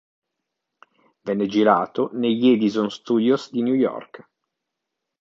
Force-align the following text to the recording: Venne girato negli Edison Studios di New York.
Venne 1.21 1.45
girato 1.45 2.09
negli 2.13 2.47
Edison 2.47 2.89
Studios 2.89 3.51
di 3.51 3.61
New 3.61 3.75
York. 3.75 4.27